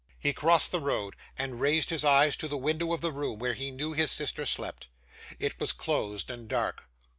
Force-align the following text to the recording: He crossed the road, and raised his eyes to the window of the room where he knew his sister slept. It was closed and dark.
He 0.19 0.33
crossed 0.33 0.71
the 0.71 0.79
road, 0.79 1.15
and 1.37 1.61
raised 1.61 1.91
his 1.91 2.03
eyes 2.03 2.35
to 2.37 2.47
the 2.47 2.57
window 2.57 2.91
of 2.91 3.01
the 3.01 3.11
room 3.11 3.37
where 3.37 3.53
he 3.53 3.69
knew 3.69 3.93
his 3.93 4.09
sister 4.09 4.47
slept. 4.47 4.87
It 5.37 5.59
was 5.59 5.73
closed 5.73 6.31
and 6.31 6.47
dark. 6.49 6.85